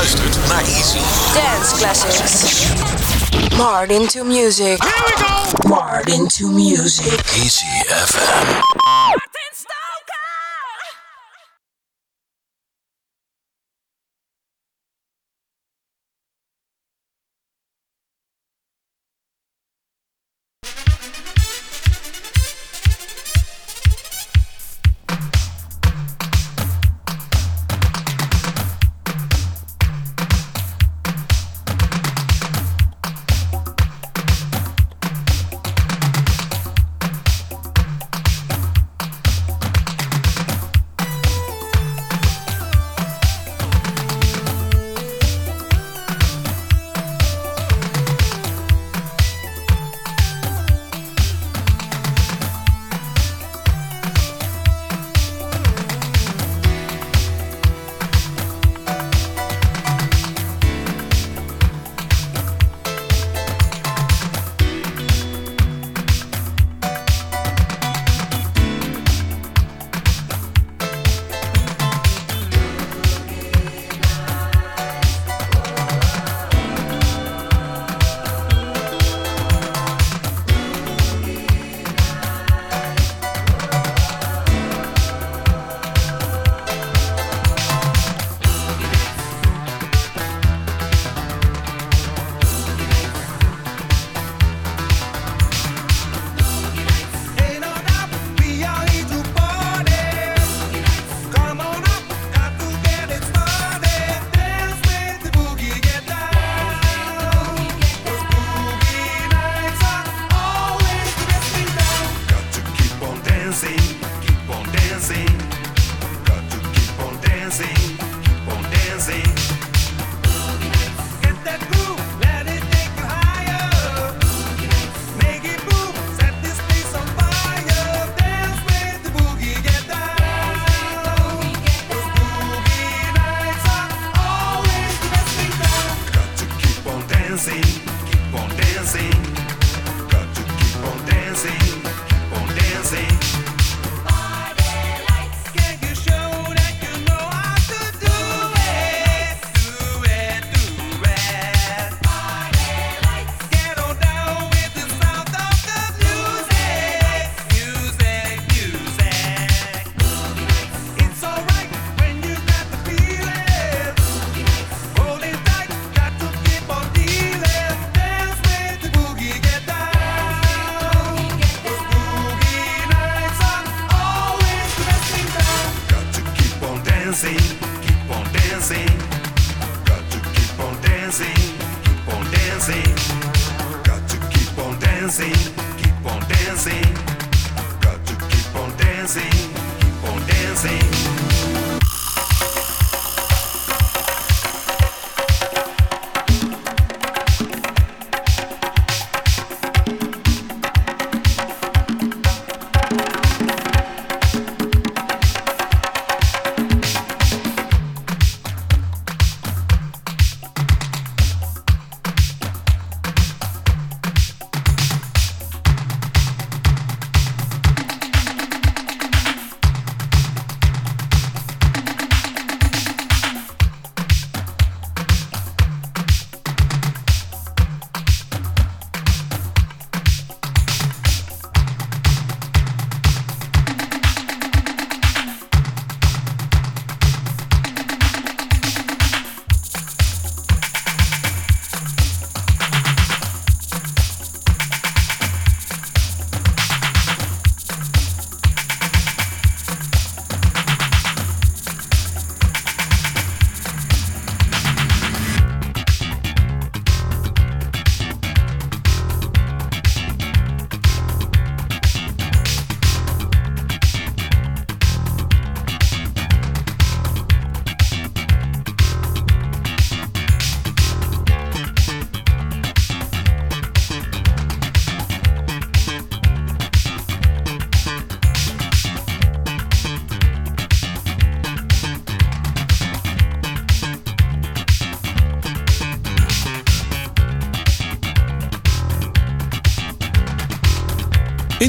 [0.00, 0.98] luistert naar Easy.
[1.34, 2.72] Dance classics.
[3.56, 4.82] Martin to music.
[4.82, 5.68] Here we go.
[5.68, 7.20] Martin to music.
[7.36, 9.19] Easy FM.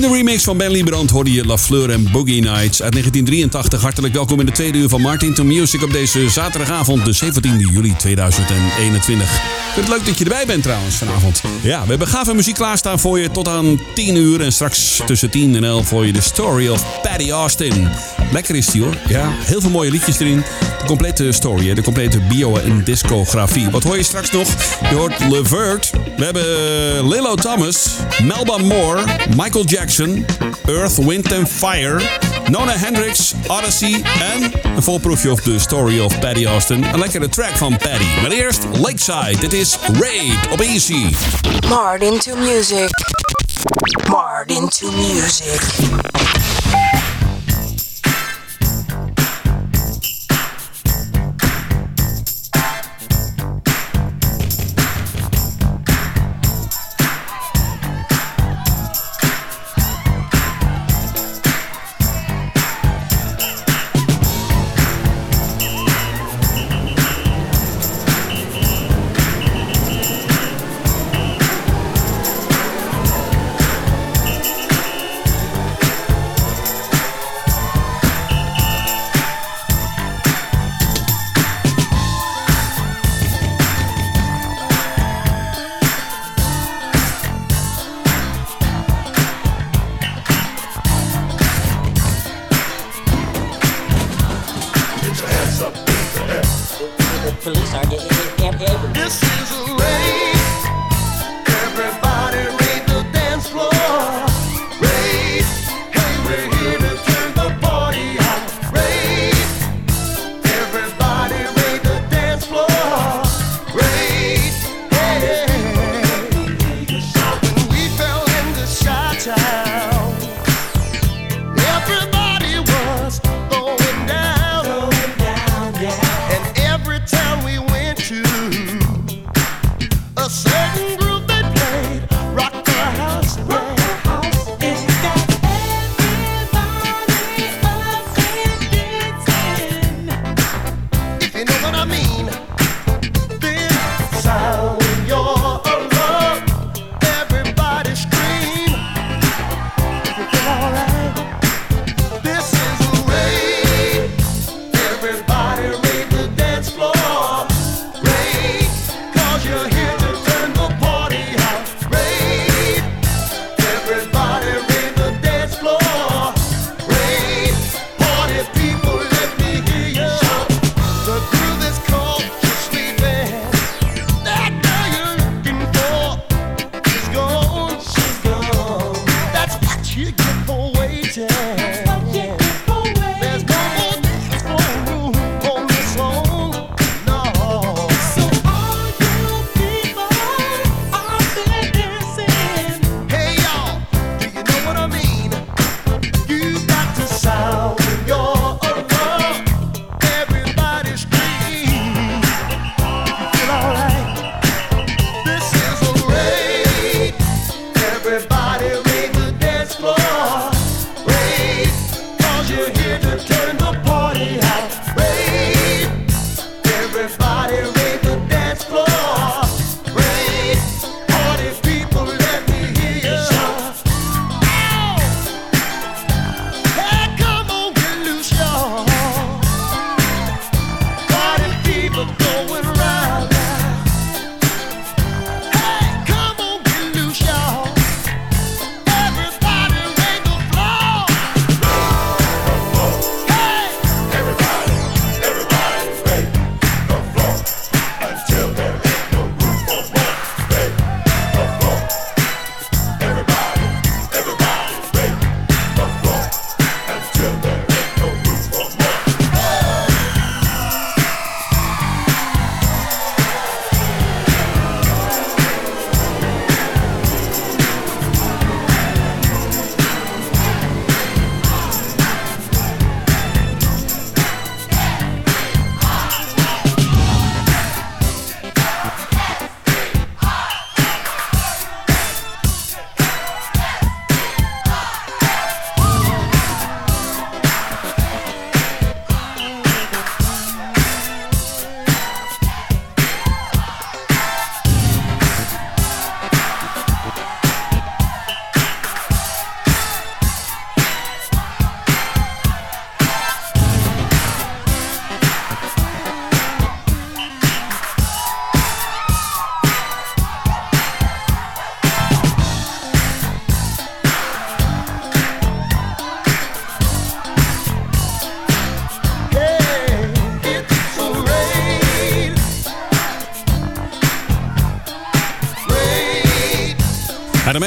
[0.02, 3.82] In de remix van Ben Liebrand hoorde je La Fleur en Boogie Nights uit 1983.
[3.82, 7.58] Hartelijk welkom in de tweede uur van Martin to Music op deze zaterdagavond, de 17
[7.58, 9.34] juli 2021.
[9.36, 11.42] Ik vind het leuk dat je erbij bent trouwens vanavond.
[11.62, 14.42] Ja, we hebben gave muziek klaarstaan voor je tot aan 10 uur.
[14.42, 17.90] En straks tussen 10 en 11 voor je de story of Patty Austin.
[18.32, 18.98] Lekker is die hoor.
[19.08, 20.44] Ja, heel veel mooie liedjes erin.
[20.82, 23.70] De complete story, de complete bio en discografie.
[23.70, 24.48] Wat hoor je straks nog?
[24.90, 25.90] Je hoort Levert.
[26.18, 27.90] We hebben Lilo Thomas,
[28.24, 29.04] Melba Moore,
[29.36, 30.26] Michael Jackson,
[30.66, 32.02] Earth, Wind and Fire,
[32.50, 34.02] Nona Hendrix, Odyssey
[34.34, 36.84] en een volproefje of de story of Patty Austin.
[36.94, 38.22] Een lekkere track van Patty.
[38.22, 39.38] Maar eerst Lakeside.
[39.40, 41.06] Dit is Raid op Easy.
[41.70, 42.90] Martin to music.
[44.10, 45.62] Martin to music.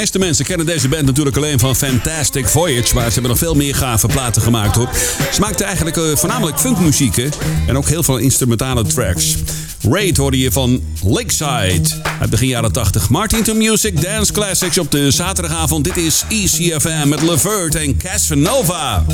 [0.05, 2.95] Meeste mensen kennen deze band natuurlijk alleen van Fantastic Voyage.
[2.95, 4.89] Maar ze hebben nog veel meer gave platen gemaakt hoor.
[5.33, 7.17] Ze maakten eigenlijk uh, voornamelijk funkmuziek
[7.67, 9.35] en ook heel veel instrumentale tracks.
[9.91, 11.89] Raid hoorde je van Lakeside
[12.21, 13.09] uit begin jaren 80.
[13.09, 15.85] Martin to Music Dance Classics op de zaterdagavond.
[15.85, 19.05] Dit is ECFM met Levert en Casanova.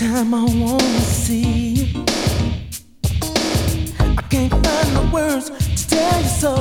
[0.00, 1.74] time I wanna see.
[1.74, 2.04] you.
[4.16, 6.54] I can't find the words to tell you so.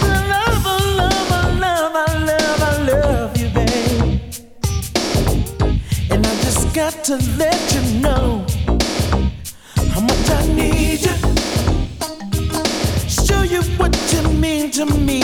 [0.00, 4.20] I love, I love, I love, I love, I love you, babe.
[6.12, 8.46] And I just got to let you know
[9.92, 11.16] how much I need you.
[13.08, 15.23] Show you what you mean to me.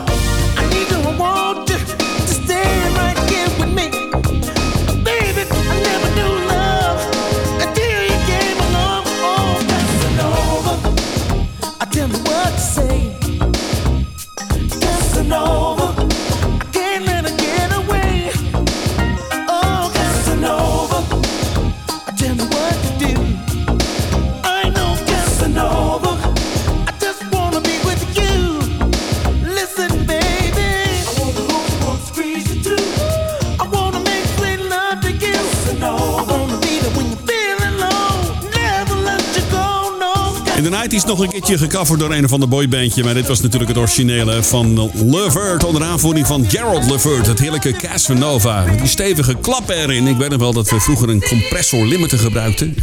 [41.41, 43.03] keertje gecoverd door een of ander boybandje.
[43.03, 45.63] Maar dit was natuurlijk het originele van Levert.
[45.63, 47.27] Onder aanvoering van Gerald Levert.
[47.27, 48.63] Het heerlijke Casanova.
[48.63, 50.07] Met die stevige klappen erin.
[50.07, 52.75] Ik weet nog wel dat we vroeger een compressor limiter gebruikten.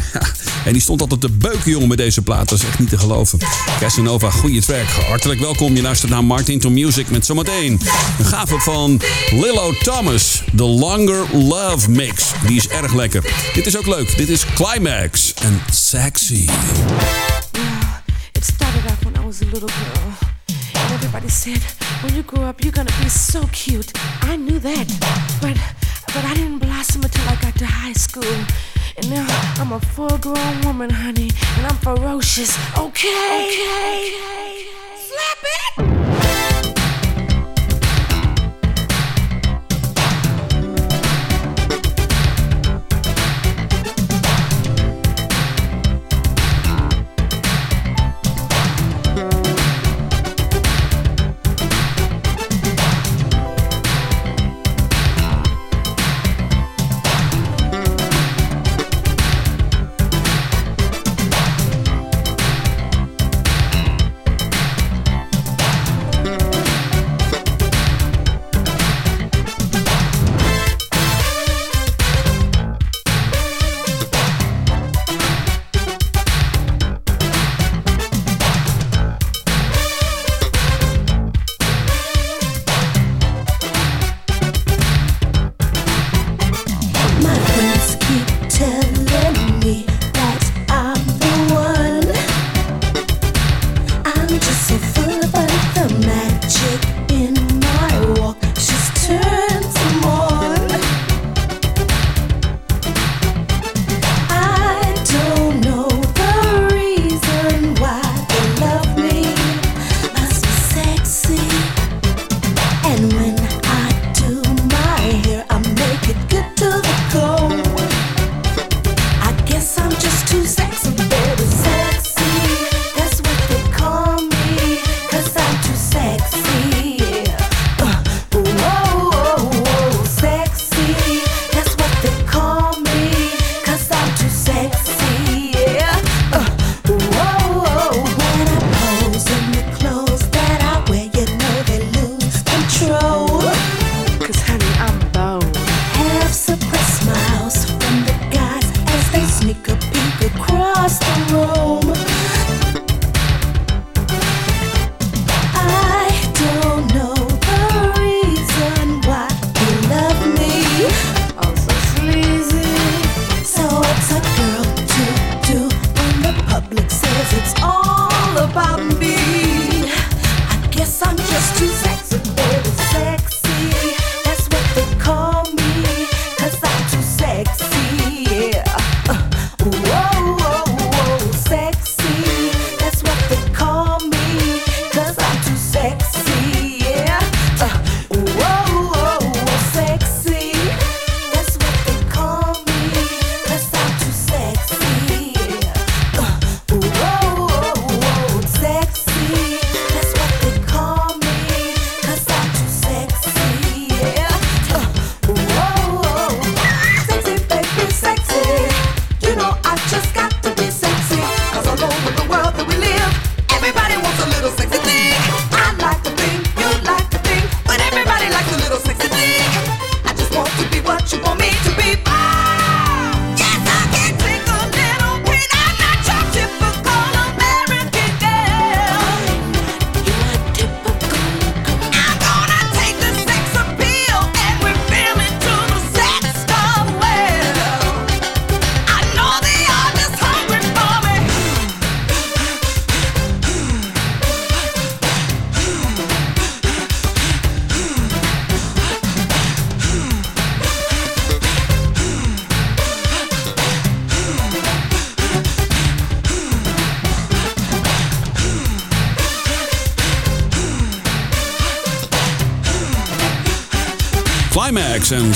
[0.64, 2.48] En die stond altijd te beuken, jongen, met deze plaat.
[2.48, 3.38] Dat is echt niet te geloven.
[3.80, 4.86] Casanova, goede track.
[5.08, 5.74] Hartelijk welkom.
[5.74, 7.80] Je luistert naar Martin to Music met zometeen
[8.18, 9.00] een gave van
[9.30, 10.42] Lillo Thomas.
[10.56, 12.24] The Longer Love Mix.
[12.46, 13.24] Die is erg lekker.
[13.54, 14.16] Dit is ook leuk.
[14.16, 16.46] Dit is Climax en Sexy.
[19.52, 20.14] Little girl.
[20.48, 21.62] And everybody said,
[22.02, 23.92] when you grow up, you're gonna be so cute.
[24.22, 24.86] I knew that.
[25.40, 25.56] But
[26.14, 28.36] but I didn't blossom until I got to high school.
[28.96, 29.26] And now
[29.60, 31.30] I'm a full grown woman, honey.
[31.56, 32.56] And I'm ferocious.
[32.76, 33.50] Okay.
[33.50, 34.66] Okay.
[35.08, 36.47] Slap it!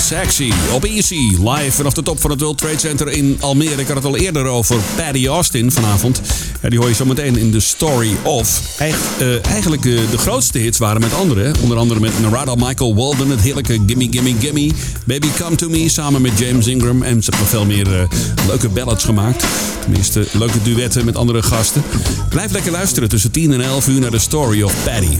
[0.03, 1.37] Sexy op Easy.
[1.43, 3.81] Live vanaf de top van het World Trade Center in Almere.
[3.81, 6.21] Ik had het al eerder over Paddy Austin vanavond.
[6.61, 8.61] Ja, die hoor je zo meteen in The Story of.
[8.77, 11.55] Eig uh, eigenlijk uh, de grootste hits waren met anderen.
[11.61, 13.29] Onder andere met Narada Michael Walden.
[13.29, 14.71] Het heerlijke Gimme Gimme Gimme.
[15.05, 17.01] Baby Come To Me samen met James Ingram.
[17.01, 18.03] En ze hebben veel meer uh,
[18.47, 19.45] leuke ballads gemaakt.
[19.81, 21.83] Tenminste, leuke duetten met andere gasten.
[22.29, 25.15] Blijf lekker luisteren tussen 10 en 11 uur naar The Story of Paddy.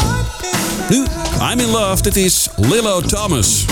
[0.90, 1.06] Nu,
[1.52, 2.02] I'm in love.
[2.02, 3.66] Dit is Lilo Thomas.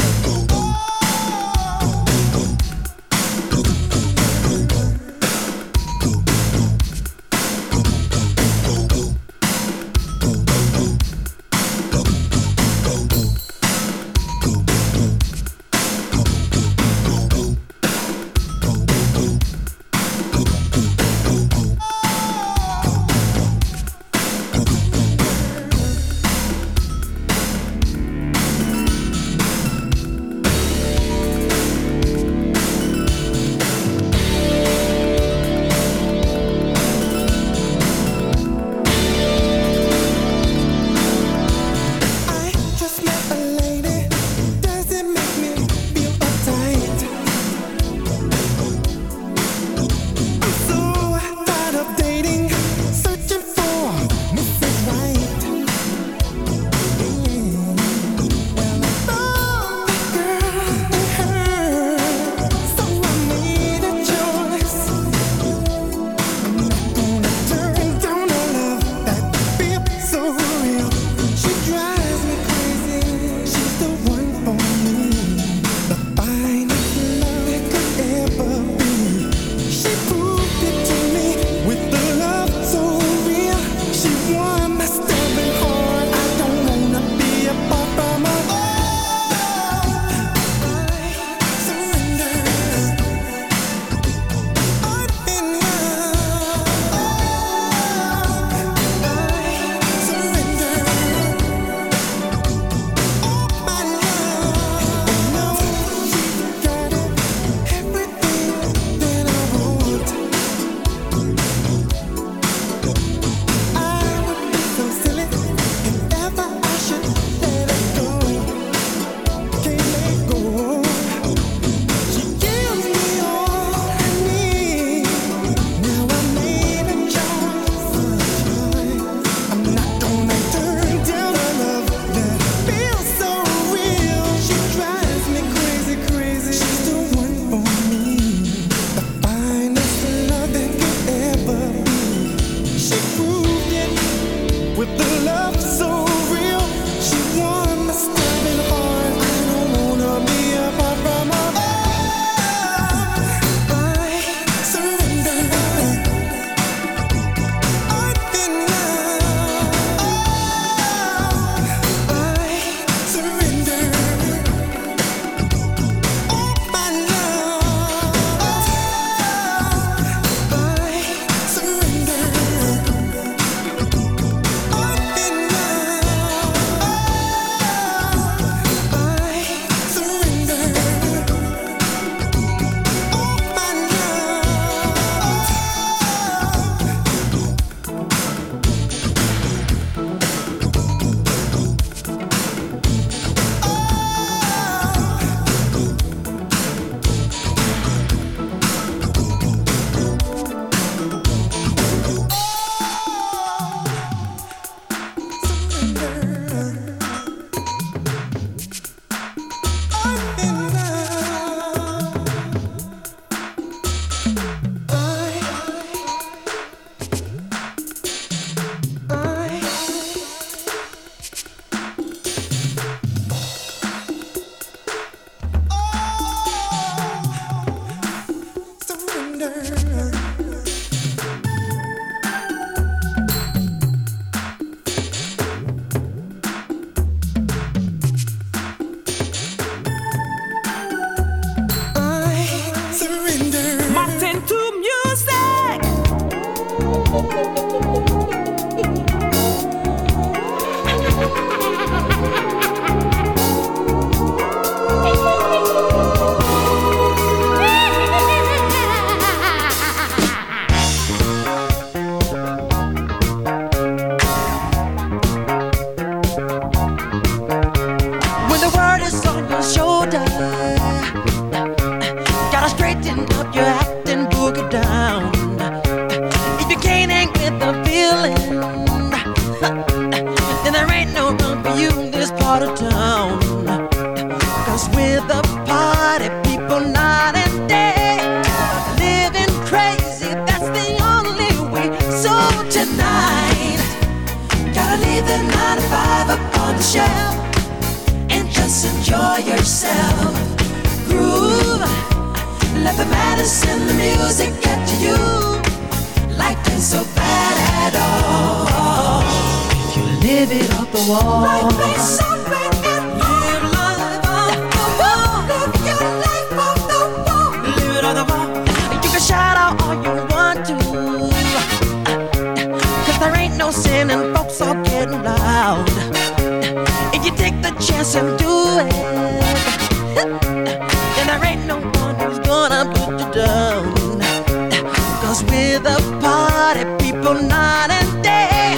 [336.73, 338.73] party people night and day.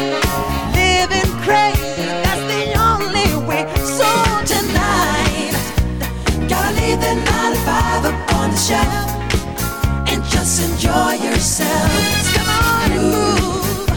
[0.73, 3.63] Living crazy, that's the only way.
[3.99, 4.10] So
[4.51, 5.53] tonight,
[6.49, 9.10] gotta leave the 95 up on the shelf
[10.10, 12.25] and just enjoy yourselves.
[12.36, 13.89] Come on, move.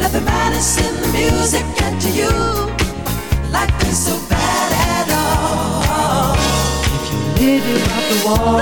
[0.00, 2.32] Let the madness in the music get to you.
[3.50, 6.34] Life is so bad at all.
[6.94, 8.61] If you live it off the wall.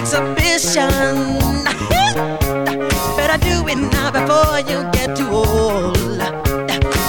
[0.00, 0.88] exhibition.
[3.16, 6.18] Better do it now before you get too old.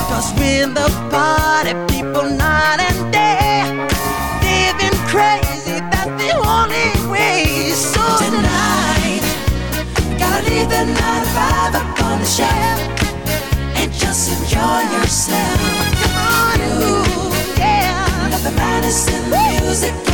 [0.10, 3.64] Cause we're the party people night and day.
[4.44, 7.72] Living crazy, that's the only way.
[7.72, 9.24] So tonight,
[10.20, 12.80] gotta leave the 9 to 5 up on the shelf.
[13.80, 15.60] And just enjoy yourself.
[16.02, 18.28] Come on, ooh, yeah.
[18.32, 20.11] Let the madness and the music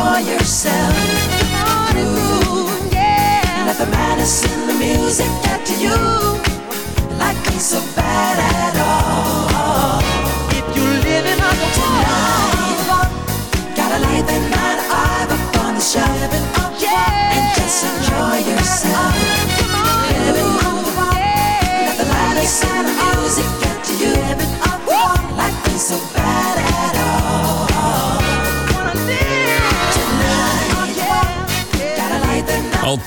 [0.00, 0.94] enjoy yourself.
[1.96, 3.64] Ooh, yeah.
[3.66, 6.09] Nothing matters in the music get to you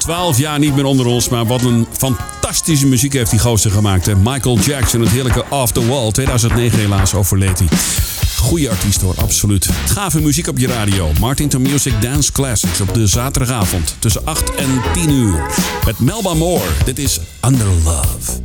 [0.04, 1.30] 12 jaar niet meer onder ons.
[1.30, 4.16] Maar wat een fantastische muziek heeft die gozer gemaakt.
[4.16, 6.12] Michael Jackson, het heerlijke Off the Wall.
[6.12, 7.68] 2009 helaas overleed hij.
[8.38, 9.70] Goeie artiest hoor, absoluut.
[9.86, 11.12] Gave muziek op je radio.
[11.20, 15.46] Martin to Music Dance Classics op de zaterdagavond tussen 8 en 10 uur.
[15.86, 16.70] Met Melba Moore.
[16.86, 18.42] Dit is Under Love.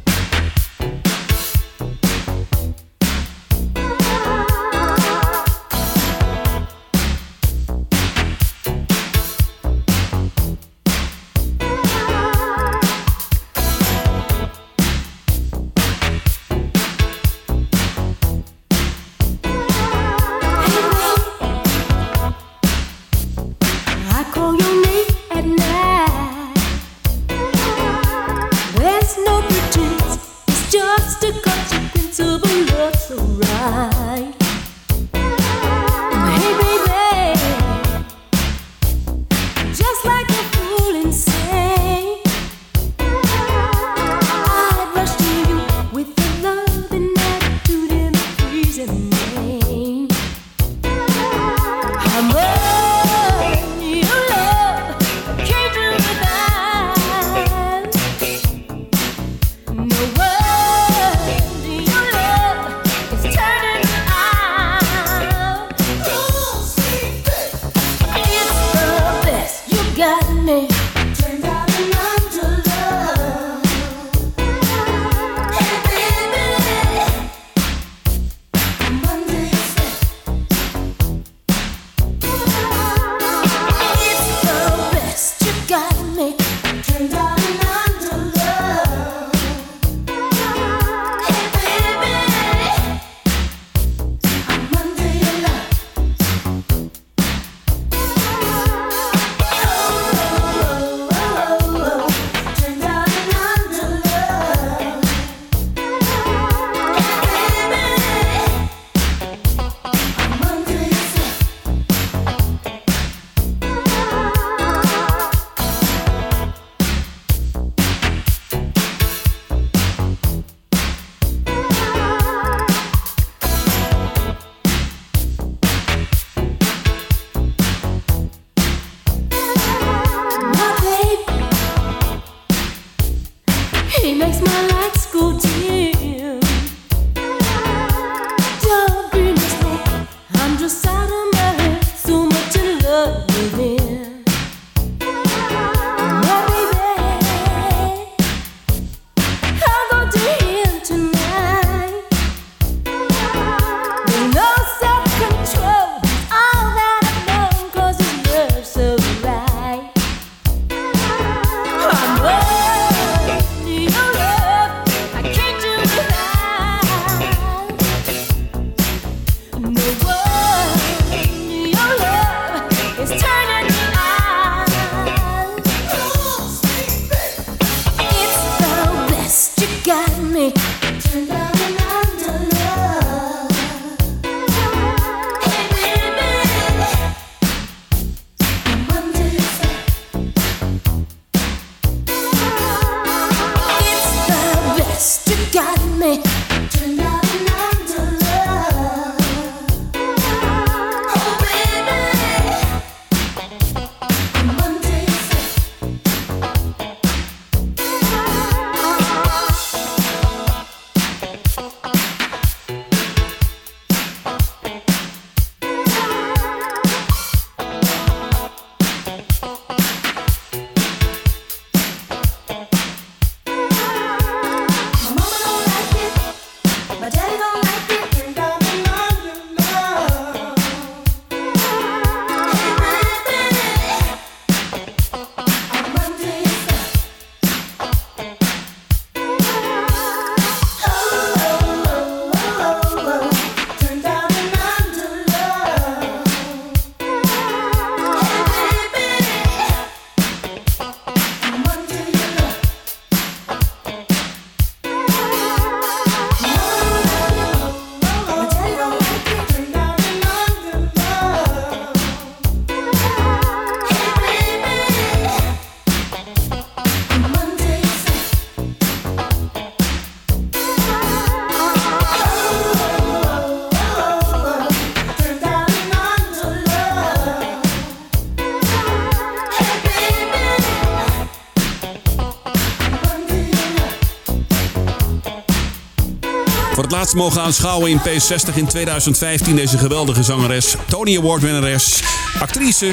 [287.18, 289.56] Mogen aanschouwen in P60 in 2015.
[289.56, 292.02] Deze geweldige zangeres, Tony Award winnares,
[292.38, 292.86] actrice,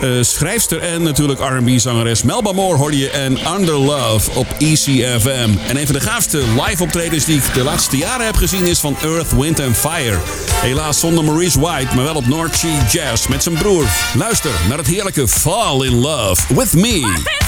[0.00, 5.50] eh, schrijfster en natuurlijk R&B zangeres Melba Moore hoorde je en Under Love op ECFM.
[5.68, 8.80] En een van de gaafste live optredens die ik de laatste jaren heb gezien is
[8.80, 10.18] van Earth, Wind and Fire.
[10.54, 13.84] Helaas zonder Maurice White, maar wel op North Sea Jazz met zijn broer.
[14.14, 17.39] Luister naar het heerlijke Fall in Love with Me.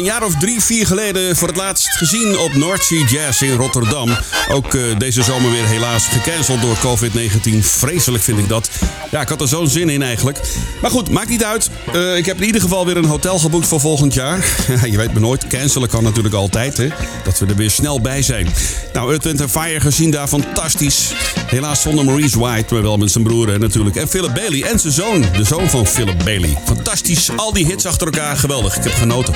[0.00, 3.56] Een jaar of drie, vier geleden voor het laatst gezien op North Sea Jazz in
[3.56, 4.16] Rotterdam.
[4.48, 7.58] Ook eh, deze zomer weer helaas gecanceld door COVID-19.
[7.60, 8.70] Vreselijk vind ik dat.
[9.10, 10.40] Ja, ik had er zo'n zin in eigenlijk.
[10.80, 11.70] Maar goed, maakt niet uit.
[11.92, 14.44] Eh, ik heb in ieder geval weer een hotel geboekt voor volgend jaar.
[14.90, 16.88] je weet me nooit, cancelen kan natuurlijk altijd, hè.
[17.24, 18.48] Dat we er weer snel bij zijn.
[18.92, 21.12] Nou, Earth, Wind Fire gezien daar, fantastisch.
[21.46, 23.96] Helaas zonder Maurice White, maar wel met zijn broer natuurlijk.
[23.96, 26.58] En Philip Bailey en zijn zoon, de zoon van Philip Bailey.
[26.64, 28.76] Fantastisch, al die hits achter elkaar, geweldig.
[28.76, 29.34] Ik heb genoten.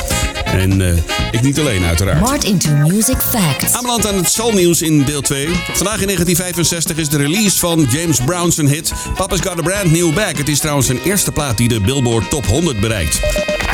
[0.55, 0.97] En eh,
[1.31, 2.21] ik niet alleen uiteraard.
[2.21, 3.73] Mart into Music Facts.
[3.73, 5.47] Aanbeland aan het soulnieuws in deel 2.
[5.47, 10.15] Vandaag in 1965 is de release van James Brown's hit Papa's Got a Brand New
[10.15, 10.37] Bag.
[10.37, 13.21] Het is trouwens zijn eerste plaat die de Billboard Top 100 bereikt.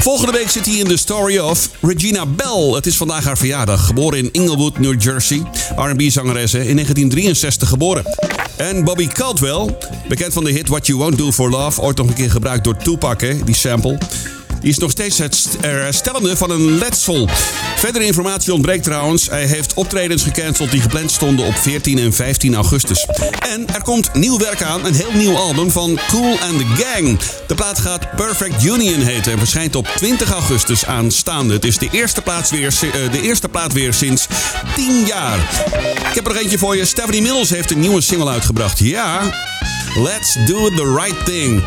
[0.01, 2.71] Volgende week zit hij in The Story of Regina Bell.
[2.75, 3.87] Het is vandaag haar verjaardag.
[3.87, 5.43] Geboren in Inglewood, New Jersey.
[5.77, 8.05] R&B-zangeres in 1963 geboren.
[8.57, 9.77] En Bobby Caldwell,
[10.09, 11.81] bekend van de hit What You Won't Do For Love...
[11.81, 13.99] ooit nog een keer gebruikt door Tupac, hè, die sample...
[14.61, 17.29] Die is nog steeds het herstellende van een letsel.
[17.77, 19.29] Verdere informatie ontbreekt trouwens.
[19.29, 23.07] Hij heeft optredens gecanceld die gepland stonden op 14 en 15 augustus.
[23.39, 27.19] En er komt nieuw werk aan, een heel nieuw album van Cool and the Gang.
[27.47, 31.55] De plaat gaat Perfect Union heten en verschijnt op 20 augustus aanstaande.
[31.55, 34.27] Het is de eerste, weer, eh, de eerste plaat weer sinds
[34.75, 35.39] 10 jaar.
[36.09, 36.85] Ik heb er nog eentje voor je.
[36.85, 38.79] Stephanie Mills heeft een nieuwe single uitgebracht.
[38.79, 39.21] Ja,
[39.95, 41.63] Let's Do the Right Thing.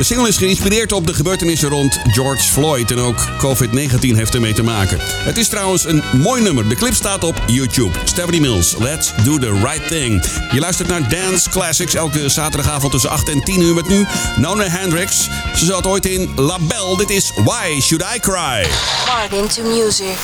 [0.00, 4.52] De single is geïnspireerd op de gebeurtenissen rond George Floyd en ook COVID-19 heeft ermee
[4.52, 4.98] te maken.
[5.00, 6.68] Het is trouwens een mooi nummer.
[6.68, 7.98] De clip staat op YouTube.
[8.04, 10.24] Stephanie Mills, Let's Do The Right Thing.
[10.52, 14.68] Je luistert naar Dance Classics elke zaterdagavond tussen 8 en 10 uur met nu Nona
[14.68, 15.28] Hendricks.
[15.54, 16.96] Ze zat ooit in La Belle.
[16.96, 18.66] Dit is Why Should I Cry?
[19.06, 20.18] Martin to music.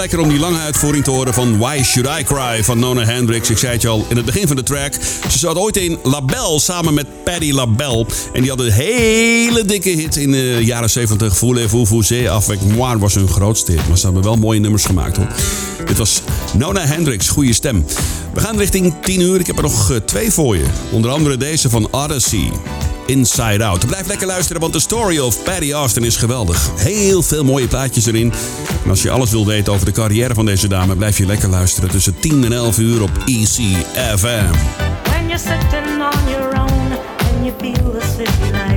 [0.00, 3.50] lekker om die lange uitvoering te horen van Why Should I Cry van Nona Hendrix,
[3.50, 4.92] Ik zei het je al in het begin van de track.
[5.28, 8.06] Ze zat ooit in Label samen met Paddy Label.
[8.32, 11.36] En die hadden een hele dikke hit in de jaren 70.
[11.36, 13.88] Voulez vous vous avec moi was hun grootste hit.
[13.88, 15.28] Maar ze hebben wel mooie nummers gemaakt hoor.
[15.86, 16.22] Dit was
[16.56, 17.84] Nona Hendrix, goede stem.
[18.34, 19.40] We gaan richting 10 uur.
[19.40, 20.64] Ik heb er nog eh, twee voor je.
[20.90, 22.50] Onder andere deze van Odyssey.
[23.06, 23.86] Inside Out.
[23.86, 26.70] Blijf lekker luisteren, want de story of Paddy Austin is geweldig.
[26.76, 28.32] Heel veel mooie plaatjes erin.
[28.84, 31.48] En als je alles wil weten over de carrière van deze dame, blijf je lekker
[31.48, 34.52] luisteren tussen 10 en 11 uur op ECFM.
[35.02, 38.69] When you're sitting on your own and you feel the city night.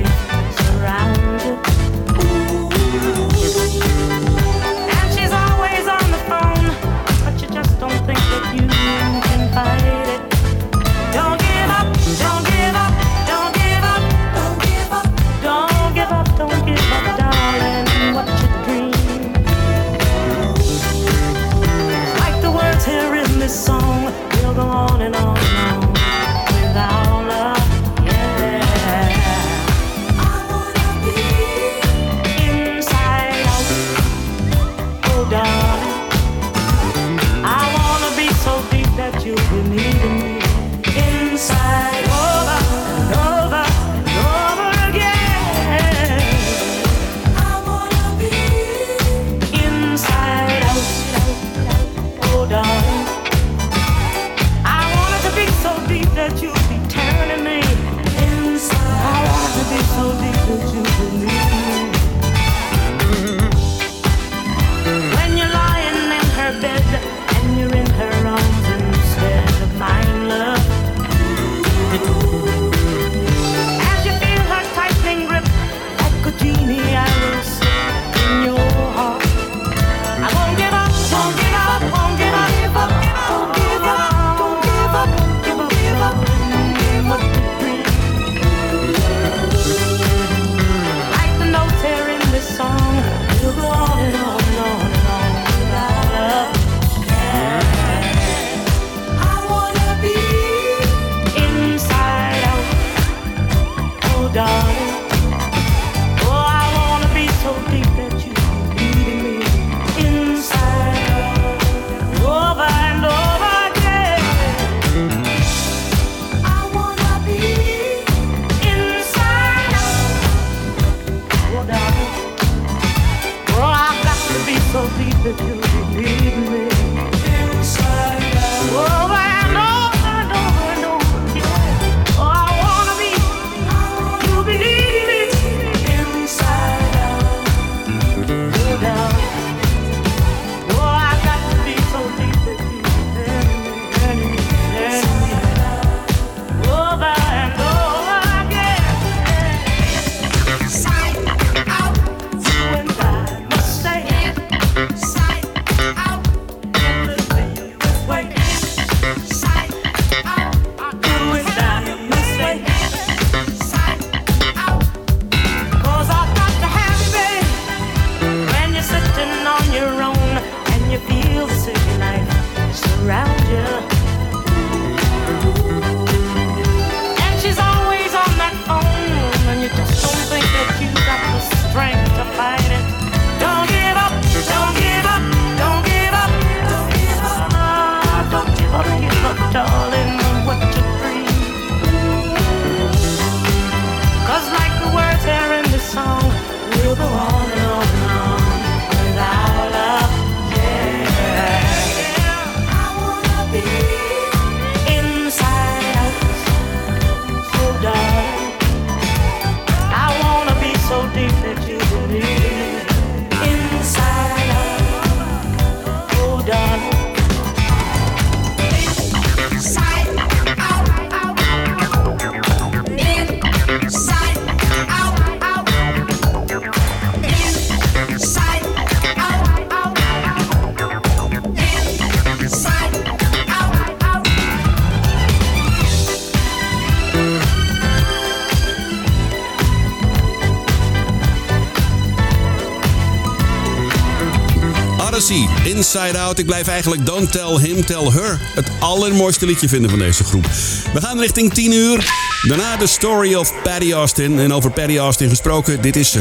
[245.98, 246.38] Out.
[246.38, 250.46] Ik blijf eigenlijk Don't Tell Him, Tell Her het allermooiste liedje vinden van deze groep.
[250.92, 252.12] We gaan richting 10 uur.
[252.48, 254.38] Daarna de story of Patty Austin.
[254.38, 256.20] En over Patty Austin gesproken, dit is ze.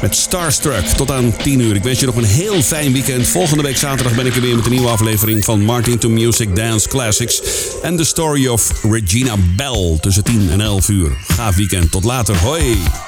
[0.00, 1.74] Met Starstruck tot aan 10 uur.
[1.74, 3.26] Ik wens je nog een heel fijn weekend.
[3.26, 6.56] Volgende week zaterdag ben ik er weer met een nieuwe aflevering van Martin to Music
[6.56, 7.42] Dance Classics.
[7.82, 11.10] En de story of Regina Bell tussen 10 en 11 uur.
[11.28, 11.90] Gaaf weekend.
[11.90, 12.36] Tot later.
[12.36, 13.07] Hoi.